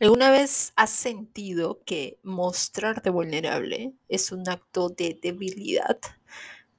¿Alguna 0.00 0.30
vez 0.30 0.72
has 0.76 0.90
sentido 0.90 1.80
que 1.84 2.18
mostrarte 2.22 3.10
vulnerable 3.10 3.94
es 4.08 4.30
un 4.32 4.48
acto 4.48 4.88
de 4.90 5.18
debilidad? 5.20 5.98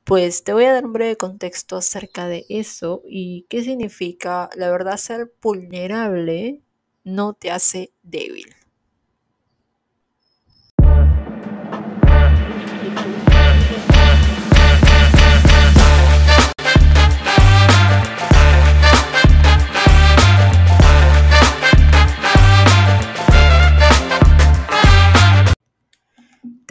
Pues 0.06 0.44
te 0.44 0.54
voy 0.54 0.66
a 0.66 0.74
dar 0.74 0.86
un 0.86 0.94
breve 0.94 1.18
contexto 1.18 1.78
acerca 1.78 2.28
de 2.28 2.46
eso 2.50 3.04
y 3.08 3.46
qué 3.50 3.64
significa, 3.64 4.50
la 4.56 4.72
verdad, 4.72 4.98
ser 4.98 5.34
vulnerable 5.42 6.64
no 7.04 7.34
te 7.34 7.52
hace 7.52 7.94
débil. 8.04 8.56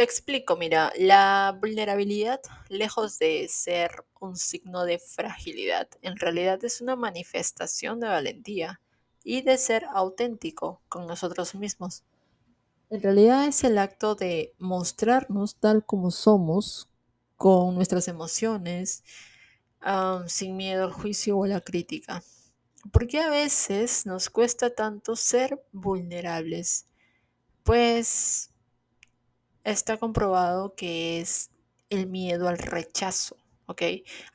Explico, 0.08 0.56
mira, 0.56 0.90
la 0.98 1.54
vulnerabilidad, 1.60 2.40
lejos 2.70 3.18
de 3.18 3.46
ser 3.48 4.06
un 4.18 4.36
signo 4.36 4.84
de 4.84 4.98
fragilidad, 4.98 5.86
en 6.00 6.16
realidad 6.16 6.64
es 6.64 6.80
una 6.80 6.96
manifestación 6.96 8.00
de 8.00 8.08
valentía 8.08 8.80
y 9.22 9.42
de 9.42 9.58
ser 9.58 9.84
auténtico 9.92 10.80
con 10.88 11.06
nosotros 11.06 11.54
mismos. 11.54 12.04
En 12.88 13.02
realidad 13.02 13.46
es 13.46 13.62
el 13.64 13.76
acto 13.76 14.14
de 14.14 14.54
mostrarnos 14.58 15.56
tal 15.56 15.84
como 15.84 16.10
somos, 16.10 16.88
con 17.36 17.74
nuestras 17.74 18.08
emociones, 18.08 19.04
sin 20.26 20.56
miedo 20.56 20.84
al 20.84 20.92
juicio 20.92 21.36
o 21.36 21.44
a 21.44 21.48
la 21.48 21.60
crítica. 21.60 22.22
Porque 22.90 23.20
a 23.20 23.28
veces 23.28 24.06
nos 24.06 24.30
cuesta 24.30 24.74
tanto 24.74 25.16
ser 25.16 25.62
vulnerables? 25.72 26.86
Pues 27.62 28.50
está 29.70 29.96
comprobado 29.96 30.74
que 30.74 31.20
es 31.20 31.50
el 31.90 32.06
miedo 32.06 32.48
al 32.48 32.58
rechazo, 32.58 33.36
¿ok? 33.66 33.82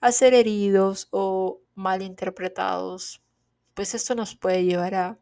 A 0.02 0.12
ser 0.12 0.34
heridos 0.34 1.08
o 1.12 1.62
malinterpretados, 1.76 3.22
pues 3.74 3.96
esto 3.96 4.16
nos 4.16 4.36
puede 4.36 4.64
llevar 4.64 4.96
a 4.96 5.20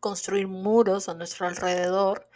construir 0.00 0.48
muros 0.48 1.08
a 1.08 1.14
nuestro 1.14 1.46
alrededor. 1.46 2.28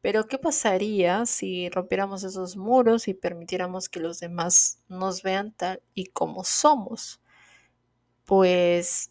Pero 0.00 0.28
¿qué 0.28 0.38
pasaría 0.38 1.26
si 1.26 1.68
rompiéramos 1.68 2.22
esos 2.22 2.56
muros 2.56 3.08
y 3.08 3.14
permitiéramos 3.14 3.88
que 3.88 4.00
los 4.00 4.20
demás 4.20 4.78
nos 4.88 5.22
vean 5.22 5.52
tal 5.52 5.82
y 5.94 6.06
como 6.06 6.44
somos? 6.44 7.20
Pues 8.24 9.10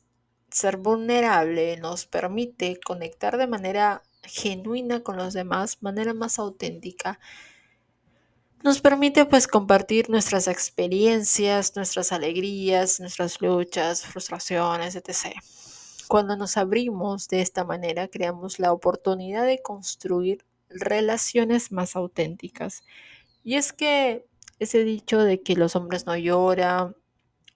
ser 0.50 0.78
vulnerable 0.78 1.78
nos 1.78 2.06
permite 2.06 2.80
conectar 2.80 3.38
de 3.38 3.48
manera 3.48 4.04
genuina 4.28 5.02
con 5.02 5.18
los 5.18 5.34
demás, 5.34 5.78
manera 5.82 6.14
más 6.14 6.40
auténtica, 6.40 7.20
nos 8.64 8.82
permite 8.82 9.26
pues 9.26 9.48
compartir 9.48 10.10
nuestras 10.10 10.48
experiencias, 10.48 11.76
nuestras 11.76 12.12
alegrías, 12.12 13.00
nuestras 13.00 13.40
luchas, 13.40 14.04
frustraciones, 14.04 14.96
etc. 14.96 15.36
Cuando 16.08 16.36
nos 16.36 16.58
abrimos 16.58 17.28
de 17.28 17.42
esta 17.42 17.64
manera, 17.64 18.08
creamos 18.08 18.58
la 18.58 18.72
oportunidad 18.72 19.46
de 19.46 19.62
construir 19.62 20.46
relaciones 20.70 21.72
más 21.72 21.96
auténticas. 21.96 22.84
Y 23.44 23.56
es 23.56 23.72
que 23.72 24.26
ese 24.58 24.84
dicho 24.84 25.20
de 25.24 25.42
que 25.42 25.56
los 25.56 25.76
hombres 25.76 26.06
no 26.08 26.16
lloran 26.16 26.96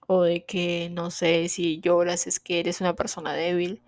o 0.06 0.22
de 0.22 0.44
que 0.44 0.90
no 0.92 1.10
sé 1.10 1.48
si 1.48 1.80
lloras 1.80 2.26
es 2.26 2.40
que 2.40 2.60
eres 2.60 2.80
una 2.80 2.94
persona 2.94 3.32
débil, 3.32 3.82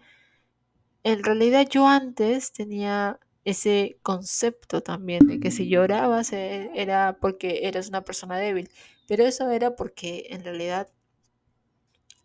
en 1.04 1.22
realidad 1.24 1.66
yo 1.68 1.86
antes 1.86 2.52
tenía 2.52 3.18
ese 3.44 3.98
concepto 4.02 4.82
también 4.82 5.26
de 5.26 5.40
que 5.40 5.50
si 5.50 5.68
llorabas 5.68 6.32
eh, 6.32 6.70
era 6.74 7.18
porque 7.20 7.66
eras 7.66 7.88
una 7.88 8.04
persona 8.04 8.38
débil, 8.38 8.70
pero 9.08 9.24
eso 9.24 9.50
era 9.50 9.74
porque 9.74 10.28
en 10.30 10.44
realidad 10.44 10.88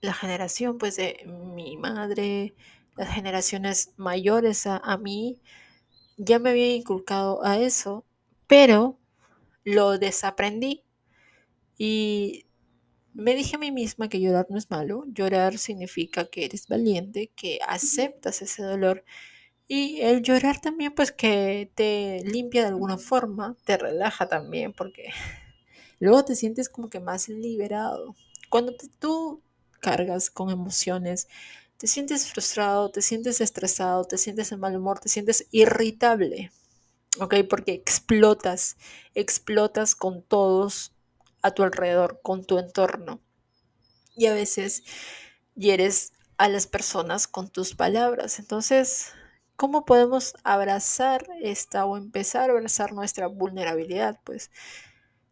la 0.01 0.13
generación 0.13 0.77
pues 0.77 0.95
de 0.95 1.25
mi 1.25 1.77
madre, 1.77 2.55
las 2.95 3.13
generaciones 3.13 3.93
mayores 3.97 4.67
a, 4.67 4.77
a 4.77 4.97
mí, 4.97 5.39
ya 6.17 6.39
me 6.39 6.51
había 6.51 6.75
inculcado 6.75 7.43
a 7.43 7.57
eso, 7.57 8.05
pero 8.47 8.99
lo 9.63 9.97
desaprendí 9.97 10.83
y 11.77 12.46
me 13.17 13.33
dije 13.33 13.55
a 13.55 13.59
mí 13.59 13.71
misma 13.71 14.09
que 14.09 14.21
llorar 14.21 14.45
no 14.49 14.59
es 14.59 14.69
malo, 14.69 15.03
llorar 15.07 15.57
significa 15.57 16.25
que 16.25 16.45
eres 16.45 16.67
valiente, 16.67 17.31
que 17.35 17.59
aceptas 17.67 18.43
ese 18.43 18.61
dolor 18.61 19.03
y 19.67 20.01
el 20.01 20.21
llorar 20.21 20.61
también 20.61 20.93
pues 20.93 21.11
que 21.11 21.71
te 21.73 22.21
limpia 22.25 22.61
de 22.61 22.67
alguna 22.67 22.99
forma, 22.99 23.57
te 23.65 23.75
relaja 23.75 24.27
también 24.27 24.71
porque 24.71 25.09
luego 25.99 26.25
te 26.25 26.35
sientes 26.35 26.69
como 26.69 26.91
que 26.91 26.99
más 26.99 27.27
liberado. 27.27 28.15
Cuando 28.49 28.73
tú 28.99 29.41
cargas 29.79 30.29
con 30.29 30.51
emociones, 30.51 31.27
te 31.77 31.87
sientes 31.87 32.31
frustrado, 32.31 32.91
te 32.91 33.01
sientes 33.01 33.41
estresado, 33.41 34.05
te 34.05 34.19
sientes 34.19 34.51
en 34.51 34.59
mal 34.59 34.75
humor, 34.75 34.99
te 34.99 35.09
sientes 35.09 35.47
irritable, 35.49 36.51
¿ok? 37.19 37.33
Porque 37.49 37.73
explotas, 37.73 38.77
explotas 39.15 39.95
con 39.95 40.21
todos 40.21 40.93
a 41.41 41.51
tu 41.51 41.63
alrededor, 41.63 42.19
con 42.23 42.45
tu 42.45 42.59
entorno. 42.59 43.21
Y 44.15 44.25
a 44.25 44.33
veces 44.33 44.83
hieres 45.55 46.13
a 46.37 46.49
las 46.49 46.67
personas 46.67 47.27
con 47.27 47.49
tus 47.49 47.75
palabras. 47.75 48.39
Entonces, 48.39 49.13
¿cómo 49.55 49.85
podemos 49.85 50.35
abrazar 50.43 51.27
esta 51.41 51.85
o 51.85 51.97
empezar 51.97 52.49
a 52.49 52.53
abrazar 52.53 52.93
nuestra 52.93 53.27
vulnerabilidad? 53.27 54.19
Pues 54.23 54.51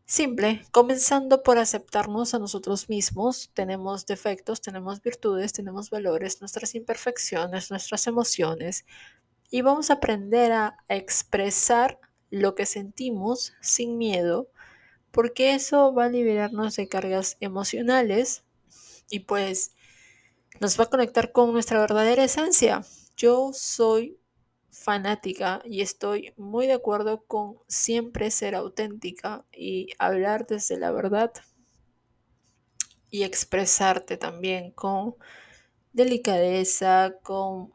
simple, 0.05 0.65
comenzando 0.71 1.43
por 1.43 1.57
aceptarnos 1.57 2.33
a 2.33 2.39
nosotros 2.39 2.89
mismos. 2.89 3.51
Tenemos 3.53 4.05
defectos, 4.05 4.61
tenemos 4.61 5.01
virtudes, 5.01 5.53
tenemos 5.53 5.89
valores, 5.89 6.41
nuestras 6.41 6.75
imperfecciones, 6.75 7.69
nuestras 7.69 8.07
emociones. 8.07 8.85
Y 9.51 9.61
vamos 9.61 9.89
a 9.89 9.93
aprender 9.93 10.51
a 10.51 10.77
expresar 10.89 11.99
lo 12.31 12.55
que 12.55 12.65
sentimos 12.65 13.53
sin 13.61 13.97
miedo 13.97 14.49
porque 15.15 15.53
eso 15.53 15.93
va 15.93 16.05
a 16.05 16.09
liberarnos 16.09 16.75
de 16.75 16.89
cargas 16.89 17.37
emocionales 17.39 18.43
y 19.09 19.19
pues 19.19 19.71
nos 20.59 20.77
va 20.77 20.83
a 20.83 20.89
conectar 20.89 21.31
con 21.31 21.53
nuestra 21.53 21.79
verdadera 21.79 22.25
esencia. 22.25 22.83
Yo 23.15 23.51
soy 23.53 24.19
fanática 24.69 25.61
y 25.63 25.79
estoy 25.79 26.33
muy 26.35 26.67
de 26.67 26.73
acuerdo 26.73 27.23
con 27.27 27.59
siempre 27.69 28.29
ser 28.29 28.55
auténtica 28.55 29.45
y 29.53 29.87
hablar 29.99 30.47
desde 30.47 30.77
la 30.77 30.91
verdad 30.91 31.31
y 33.09 33.23
expresarte 33.23 34.17
también 34.17 34.71
con 34.71 35.15
delicadeza, 35.93 37.15
con 37.23 37.71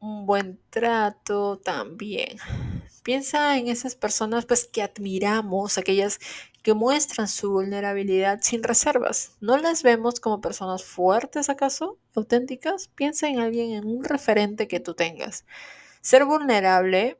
un 0.00 0.26
buen 0.26 0.60
trato 0.68 1.58
también. 1.60 2.36
Piensa 3.02 3.56
en 3.56 3.68
esas 3.68 3.94
personas 3.94 4.44
pues 4.44 4.66
que 4.66 4.82
admiramos, 4.82 5.78
aquellas 5.78 6.18
que 6.68 6.74
muestran 6.74 7.28
su 7.28 7.50
vulnerabilidad 7.50 8.40
sin 8.42 8.62
reservas. 8.62 9.32
¿No 9.40 9.56
las 9.56 9.82
vemos 9.82 10.20
como 10.20 10.42
personas 10.42 10.84
fuertes 10.84 11.48
acaso? 11.48 11.96
¿Auténticas? 12.14 12.88
Piensa 12.88 13.26
en 13.26 13.38
alguien, 13.38 13.70
en 13.70 13.86
un 13.86 14.04
referente 14.04 14.68
que 14.68 14.78
tú 14.78 14.92
tengas. 14.92 15.46
Ser 16.02 16.26
vulnerable 16.26 17.18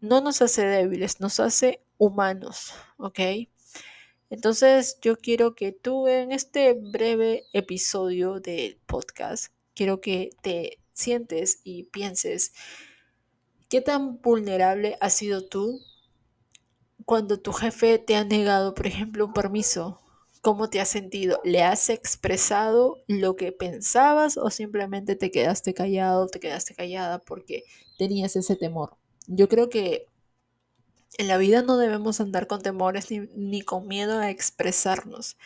no 0.00 0.20
nos 0.20 0.42
hace 0.42 0.66
débiles, 0.66 1.20
nos 1.20 1.38
hace 1.38 1.80
humanos, 1.96 2.72
¿ok? 2.96 3.20
Entonces 4.30 4.98
yo 5.00 5.16
quiero 5.16 5.54
que 5.54 5.70
tú 5.70 6.08
en 6.08 6.32
este 6.32 6.72
breve 6.72 7.44
episodio 7.52 8.40
del 8.40 8.80
podcast, 8.84 9.52
quiero 9.76 10.00
que 10.00 10.30
te 10.42 10.80
sientes 10.92 11.60
y 11.62 11.84
pienses 11.84 12.52
qué 13.68 13.80
tan 13.80 14.20
vulnerable 14.20 14.98
has 15.00 15.14
sido 15.14 15.46
tú 15.46 15.78
cuando 17.08 17.40
tu 17.40 17.54
jefe 17.54 17.98
te 17.98 18.16
ha 18.16 18.24
negado, 18.24 18.74
por 18.74 18.86
ejemplo, 18.86 19.24
un 19.24 19.32
permiso, 19.32 19.98
¿cómo 20.42 20.68
te 20.68 20.78
has 20.78 20.90
sentido? 20.90 21.40
¿Le 21.42 21.62
has 21.62 21.88
expresado 21.88 22.98
lo 23.06 23.34
que 23.34 23.50
pensabas 23.50 24.36
o 24.36 24.50
simplemente 24.50 25.16
te 25.16 25.30
quedaste 25.30 25.72
callado, 25.72 26.26
te 26.26 26.38
quedaste 26.38 26.74
callada 26.74 27.18
porque 27.18 27.64
tenías 27.96 28.36
ese 28.36 28.56
temor? 28.56 28.98
Yo 29.26 29.48
creo 29.48 29.70
que 29.70 30.04
en 31.16 31.28
la 31.28 31.38
vida 31.38 31.62
no 31.62 31.78
debemos 31.78 32.20
andar 32.20 32.46
con 32.46 32.60
temores 32.60 33.10
ni, 33.10 33.20
ni 33.34 33.62
con 33.62 33.88
miedo 33.88 34.18
a 34.18 34.28
expresarnos. 34.28 35.38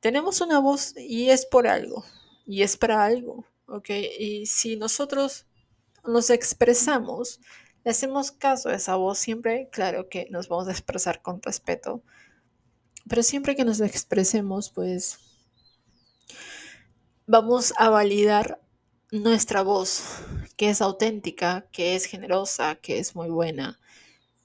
Tenemos 0.00 0.40
una 0.40 0.58
voz 0.58 0.94
y 0.96 1.30
es 1.30 1.46
por 1.46 1.68
algo, 1.68 2.04
y 2.44 2.62
es 2.62 2.76
para 2.76 3.04
algo, 3.04 3.44
¿ok? 3.68 3.90
Y 4.18 4.46
si 4.46 4.74
nosotros 4.74 5.46
nos 6.04 6.28
expresamos, 6.28 7.38
hacemos 7.90 8.32
caso 8.32 8.68
a 8.68 8.74
esa 8.74 8.96
voz, 8.96 9.18
siempre, 9.18 9.68
claro 9.70 10.08
que 10.08 10.26
nos 10.30 10.48
vamos 10.48 10.68
a 10.68 10.72
expresar 10.72 11.22
con 11.22 11.40
respeto, 11.42 12.02
pero 13.08 13.22
siempre 13.22 13.54
que 13.54 13.64
nos 13.64 13.80
expresemos, 13.80 14.70
pues 14.70 15.18
vamos 17.26 17.72
a 17.76 17.90
validar 17.90 18.60
nuestra 19.12 19.62
voz, 19.62 20.02
que 20.56 20.70
es 20.70 20.80
auténtica, 20.80 21.68
que 21.72 21.94
es 21.94 22.06
generosa, 22.06 22.76
que 22.76 22.98
es 22.98 23.14
muy 23.14 23.28
buena. 23.28 23.78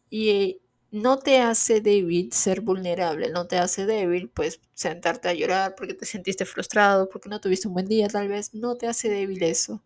Y 0.09 0.61
no 0.91 1.19
te 1.19 1.39
hace 1.39 1.81
débil 1.81 2.33
ser 2.33 2.61
vulnerable, 2.61 3.31
no 3.31 3.47
te 3.47 3.57
hace 3.57 3.85
débil 3.85 4.29
pues 4.29 4.59
sentarte 4.73 5.29
a 5.29 5.33
llorar 5.33 5.75
porque 5.75 5.93
te 5.93 6.05
sentiste 6.05 6.45
frustrado, 6.45 7.09
porque 7.09 7.29
no 7.29 7.39
tuviste 7.39 7.67
un 7.67 7.73
buen 7.73 7.87
día 7.87 8.07
tal 8.09 8.27
vez, 8.27 8.53
no 8.53 8.75
te 8.75 8.87
hace 8.87 9.09
débil 9.09 9.41
eso. 9.43 9.81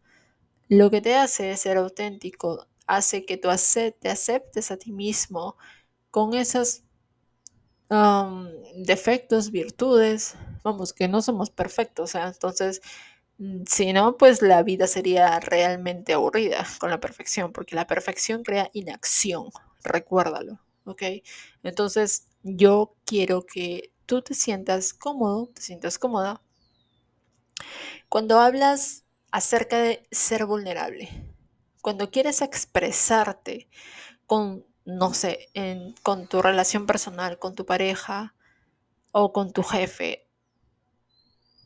Lo 0.67 0.89
que 0.89 1.01
te 1.01 1.15
hace 1.15 1.51
es 1.51 1.61
ser 1.61 1.77
auténtico, 1.77 2.67
hace 2.87 3.25
que 3.25 3.37
tú 3.37 3.49
te 3.99 4.09
aceptes 4.09 4.71
a 4.71 4.77
ti 4.77 4.91
mismo 4.91 5.57
con 6.11 6.33
esos 6.33 6.83
defectos, 8.75 9.51
virtudes, 9.51 10.35
vamos, 10.63 10.91
que 10.91 11.07
no 11.07 11.21
somos 11.21 11.49
perfectos, 11.49 12.15
entonces 12.15 12.81
Mm, 13.37 13.63
si 13.67 13.91
no, 13.93 14.17
pues 14.17 14.41
la 14.41 14.63
vida 14.63 14.87
sería 14.87 15.39
realmente 15.39 16.13
aburrida 16.13 16.65
con 16.79 16.89
la 16.89 16.99
perfección, 16.99 17.51
porque 17.51 17.75
la 17.75 17.87
perfección 17.87 18.43
crea 18.43 18.69
inacción, 18.73 19.49
recuérdalo, 19.83 20.59
¿ok? 20.85 21.03
Entonces 21.63 22.27
yo 22.43 22.95
quiero 23.05 23.45
que 23.45 23.91
tú 24.05 24.21
te 24.21 24.33
sientas 24.35 24.93
cómodo, 24.93 25.49
te 25.53 25.61
sientas 25.61 25.99
cómoda 25.99 26.41
cuando 28.09 28.39
hablas 28.39 29.03
acerca 29.31 29.77
de 29.79 30.07
ser 30.11 30.45
vulnerable, 30.45 31.09
cuando 31.85 32.09
quieres 32.09 32.41
expresarte 32.41 33.69
con, 34.25 34.65
no 34.85 35.13
sé, 35.13 35.51
con 36.01 36.27
tu 36.27 36.41
relación 36.41 36.87
personal, 36.87 37.37
con 37.37 37.53
tu 37.53 37.67
pareja 37.67 38.33
o 39.11 39.31
con 39.31 39.53
tu 39.53 39.61
jefe 39.61 40.25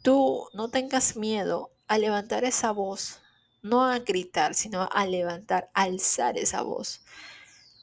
tú 0.01 0.49
no 0.53 0.69
tengas 0.69 1.15
miedo 1.15 1.71
a 1.87 1.97
levantar 1.97 2.43
esa 2.43 2.73
voz, 2.73 3.21
no 3.61 3.85
a 3.85 3.99
gritar, 3.99 4.55
sino 4.55 4.89
a 4.91 5.05
levantar, 5.05 5.71
a 5.73 5.83
alzar 5.83 6.37
esa 6.37 6.63
voz. 6.63 7.01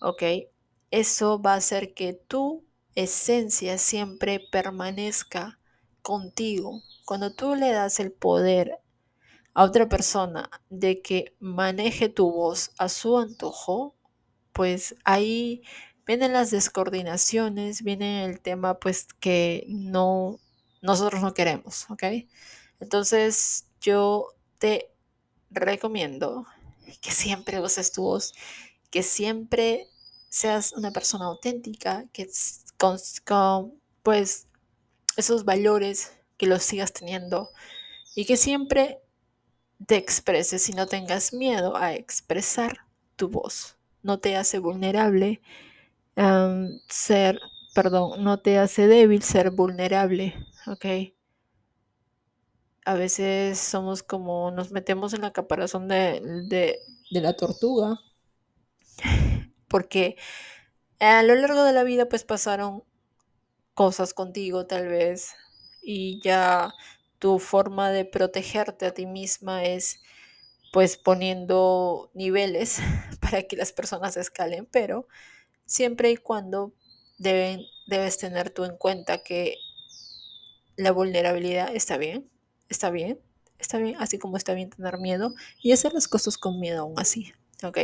¿Ok? 0.03 0.23
Eso 0.91 1.41
va 1.41 1.55
a 1.55 1.57
hacer 1.57 1.95
que 1.95 2.13
tu 2.13 2.67
esencia 2.95 3.79
siempre 3.79 4.41
permanezca 4.53 5.59
contigo. 6.03 6.83
Cuando 7.07 7.35
tú 7.35 7.55
le 7.55 7.73
das 7.73 7.99
el 7.99 8.13
poder 8.13 8.79
a 9.57 9.65
otra 9.65 9.89
persona 9.89 10.51
de 10.69 11.01
que 11.01 11.35
maneje 11.41 12.11
tu 12.11 12.31
voz 12.31 12.73
a 12.77 12.91
su 12.91 13.17
antojo, 13.17 13.97
pues 14.53 14.95
ahí 15.03 15.63
vienen 16.07 16.35
las 16.35 16.51
descoordinaciones, 16.51 17.83
viene 17.83 18.27
el 18.27 18.43
tema 18.43 18.79
pues 18.79 19.07
que 19.19 19.65
no 19.69 20.39
nosotros 20.83 21.23
no 21.23 21.33
queremos, 21.33 21.87
¿ok? 21.89 22.03
Entonces 22.81 23.65
yo 23.81 24.27
te 24.59 24.93
recomiendo 25.49 26.47
que 27.01 27.11
siempre 27.11 27.59
uses 27.59 27.93
tu 27.93 28.03
voz, 28.03 28.35
que 28.91 29.03
siempre 29.03 29.89
seas 30.29 30.75
una 30.75 30.91
persona 30.91 31.25
auténtica, 31.25 32.05
que 32.13 32.29
con, 32.77 33.73
pues 34.03 34.49
esos 35.17 35.47
valores 35.47 36.13
que 36.37 36.45
los 36.45 36.63
sigas 36.63 36.93
teniendo 36.93 37.49
y 38.15 38.27
que 38.27 38.37
siempre 38.37 39.01
te 39.85 39.97
expreses 39.97 40.69
y 40.69 40.73
no 40.73 40.87
tengas 40.87 41.33
miedo 41.33 41.77
a 41.77 41.95
expresar 41.95 42.79
tu 43.17 43.29
voz. 43.29 43.77
No 44.03 44.19
te 44.19 44.37
hace 44.37 44.59
vulnerable 44.59 45.41
ser, 46.89 47.41
perdón, 47.75 48.25
no 48.25 48.39
te 48.39 48.59
hace 48.59 48.87
débil 48.87 49.23
ser 49.23 49.51
vulnerable. 49.51 50.35
¿ok? 50.67 50.85
A 52.85 52.95
veces 52.95 53.59
somos 53.59 54.03
como, 54.03 54.51
nos 54.51 54.71
metemos 54.71 55.13
en 55.13 55.23
la 55.23 55.33
caparazón 55.33 55.89
de, 55.89 56.79
la 57.11 57.37
tortuga, 57.37 58.01
porque 59.69 60.17
a 61.01 61.23
lo 61.23 61.35
largo 61.35 61.65
de 61.65 61.73
la 61.73 61.83
vida 61.83 62.09
pues 62.09 62.25
pasaron 62.25 62.85
cosas 63.75 64.15
contigo 64.15 64.67
tal 64.67 64.89
vez 64.89 65.35
y 65.83 66.21
ya 66.23 66.73
tu 67.27 67.41
forma 67.41 67.91
de 67.91 68.05
protegerte 68.05 68.87
a 68.87 68.95
ti 68.95 69.05
misma 69.05 69.65
es 69.65 70.01
pues 70.73 70.97
poniendo 70.97 72.09
niveles 72.15 72.79
para 73.21 73.43
que 73.43 73.57
las 73.57 73.73
personas 73.73 74.17
escalen, 74.17 74.65
pero 74.71 75.09
siempre 75.65 76.13
y 76.13 76.19
cuando 76.19 76.73
debes 77.19 78.19
tener 78.19 78.51
tú 78.51 78.63
en 78.63 78.77
cuenta 78.77 79.25
que 79.25 79.57
la 80.77 80.93
vulnerabilidad 80.93 81.75
está 81.75 81.97
bien, 81.97 82.31
está 82.69 82.91
bien, 82.91 83.19
está 83.59 83.79
bien, 83.79 83.97
así 83.99 84.21
como 84.21 84.37
está 84.37 84.55
bien 84.55 84.71
tener 84.71 84.99
miedo 84.99 85.35
y 85.61 85.73
hacer 85.73 85.95
las 85.95 86.07
cosas 86.07 86.39
con 86.39 86.61
miedo 86.61 86.83
aún 86.83 86.95
así. 86.97 87.33
¿ok? 87.65 87.79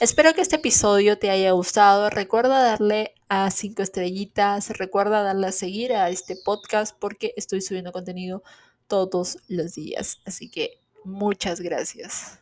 Espero 0.00 0.32
que 0.32 0.40
este 0.40 0.56
episodio 0.56 1.18
te 1.18 1.30
haya 1.30 1.52
gustado. 1.52 2.08
Recuerda 2.08 2.62
darle 2.62 3.14
a 3.28 3.50
cinco 3.50 3.82
estrellitas, 3.82 4.70
recuerda 4.70 5.22
darle 5.22 5.48
a 5.48 5.52
seguir 5.52 5.92
a 5.92 6.08
este 6.08 6.36
podcast 6.36 6.96
porque 6.98 7.34
estoy 7.36 7.60
subiendo 7.60 7.92
contenido 7.92 8.42
todos 8.90 9.38
los 9.48 9.74
días. 9.76 10.20
Así 10.26 10.50
que 10.50 10.82
muchas 11.04 11.60
gracias. 11.60 12.40